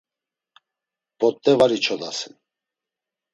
P̆ot̆e 1.17 1.51
var 1.59 1.71
içodasen. 1.77 2.33